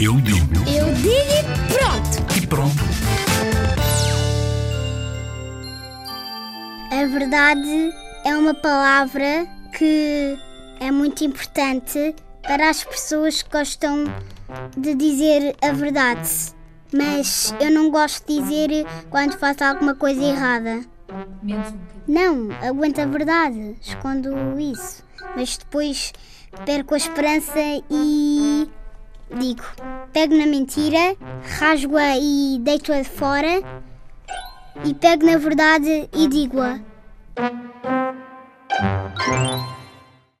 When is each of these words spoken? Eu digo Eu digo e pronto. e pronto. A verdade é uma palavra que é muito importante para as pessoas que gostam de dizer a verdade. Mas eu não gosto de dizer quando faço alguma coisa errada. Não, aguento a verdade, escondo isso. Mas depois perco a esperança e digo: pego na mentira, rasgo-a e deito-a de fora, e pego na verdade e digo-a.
Eu 0.00 0.20
digo 0.20 0.54
Eu 0.68 0.92
digo 0.94 1.10
e 1.10 1.72
pronto. 1.72 2.36
e 2.42 2.46
pronto. 2.46 2.82
A 6.92 7.06
verdade 7.06 7.92
é 8.24 8.36
uma 8.36 8.54
palavra 8.54 9.46
que 9.76 10.38
é 10.80 10.90
muito 10.90 11.24
importante 11.24 12.14
para 12.42 12.70
as 12.70 12.84
pessoas 12.84 13.42
que 13.42 13.50
gostam 13.50 14.04
de 14.76 14.94
dizer 14.94 15.56
a 15.62 15.72
verdade. 15.72 16.28
Mas 16.92 17.54
eu 17.60 17.70
não 17.70 17.90
gosto 17.90 18.26
de 18.26 18.40
dizer 18.40 18.86
quando 19.10 19.36
faço 19.38 19.64
alguma 19.64 19.94
coisa 19.94 20.22
errada. 20.22 20.84
Não, 22.06 22.48
aguento 22.62 23.00
a 23.00 23.06
verdade, 23.06 23.76
escondo 23.80 24.30
isso. 24.58 25.04
Mas 25.34 25.56
depois 25.56 26.12
perco 26.64 26.94
a 26.94 26.96
esperança 26.96 27.58
e 27.90 28.45
digo: 29.36 29.64
pego 30.12 30.34
na 30.36 30.46
mentira, 30.46 31.16
rasgo-a 31.58 32.16
e 32.18 32.58
deito-a 32.60 33.02
de 33.02 33.08
fora, 33.08 33.62
e 34.84 34.94
pego 34.94 35.24
na 35.24 35.36
verdade 35.36 36.08
e 36.12 36.28
digo-a. 36.28 36.80